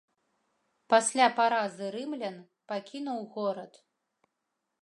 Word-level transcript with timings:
Пасля 0.93 1.27
паразы 1.39 1.91
рымлян 1.97 2.37
пакінуў 2.73 3.19
горад. 3.37 3.73